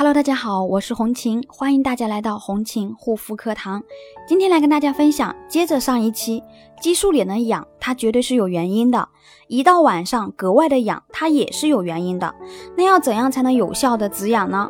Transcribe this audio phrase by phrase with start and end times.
[0.00, 3.82] Hello，大家好，我是红琴，欢迎大家来到红琴护肤课堂。
[4.26, 6.42] 今天来跟大家分享，接着上一期，
[6.80, 9.06] 激素脸的痒，它绝对是有原因的。
[9.46, 12.34] 一到晚上格外的痒，它也是有原因的。
[12.78, 14.66] 那要怎样才能有效的止痒呢？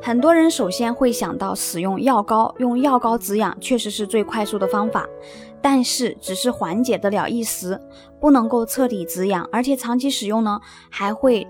[0.00, 5.06] 很多人首先会想到使用药膏，用药膏止痒确实是最快速的方法，
[5.60, 7.78] 但是只是缓解得了一时，
[8.18, 10.58] 不能够彻底止痒，而且长期使用呢，
[10.88, 11.46] 还会。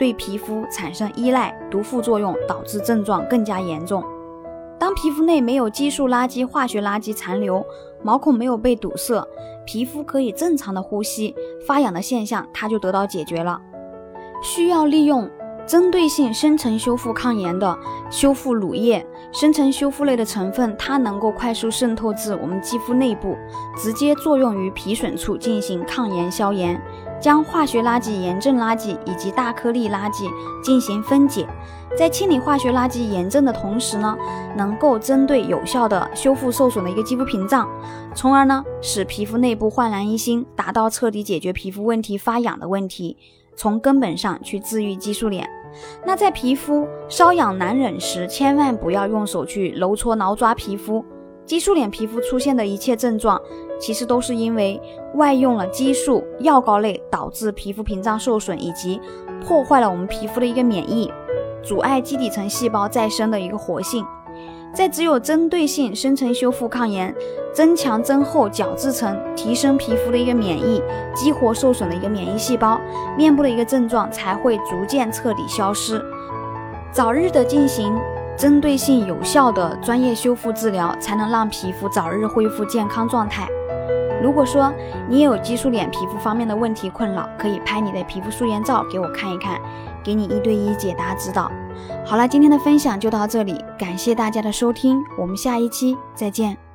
[0.00, 4.02] 对皮肤产生依赖，毒副作用导致症状更加严重。
[4.78, 7.62] 当皮肤内没有激素垃圾、化学垃圾残留，
[8.02, 9.22] 毛孔没有被堵塞，
[9.66, 11.36] 皮肤可以正常的呼吸，
[11.66, 13.60] 发痒的现象它就得到解决了。
[14.42, 15.30] 需要利用
[15.66, 17.78] 针对性深层修复抗炎的
[18.10, 23.36] 修复乳液，深层修复类的成分，它能够快速渗透至我们肌肤内部，
[23.76, 26.80] 直接作用于皮损处进行抗炎消炎。
[27.20, 30.24] 将化学垃圾、炎症垃圾以及大颗粒垃圾
[30.64, 31.46] 进行分解，
[31.94, 34.16] 在清理化学垃圾、炎症的同时呢，
[34.56, 37.68] 能够针对有效的修复受损的一个肌肤屏障，
[38.14, 43.18] 从而呢使皮肤内部焕然一新，达到彻底解决皮肤问题发痒的问题，
[43.54, 45.46] 从根本上去治愈激素脸。
[46.04, 51.04] 那在皮肤瘙痒难忍时，千万不要用手去揉搓挠抓皮肤。
[51.46, 53.40] 激素脸皮肤出现的一切症状，
[53.80, 54.80] 其实都是因为
[55.14, 59.00] 外用了激素药膏类，导致皮肤屏障受损，以及
[59.44, 61.12] 破坏了我们皮肤的一个免疫，
[61.62, 64.06] 阻碍基底层细胞再生的一个活性。
[64.72, 67.14] 在只有针对性深层修复抗炎，
[67.52, 70.82] 增强增厚角质层，提升皮肤的一个免疫，
[71.14, 72.80] 激活受损的一个免疫细胞，
[73.16, 76.02] 面部的一个症状才会逐渐彻底消失，
[76.92, 77.92] 早日的进行。
[78.38, 83.46] 针对性有效的专业修复治疗，才能让皮肤早日恢复健康状态。
[84.22, 84.72] 如果说
[85.08, 89.60] 你也有激素脸皮肤方面的问题困扰，可以拍你的皮肤素颜照给我看一看，
[90.04, 91.50] 给你一对一解答指导。
[92.04, 96.69] 好了，今天的分享就到这里，感谢大家的收听，我们下一期再见。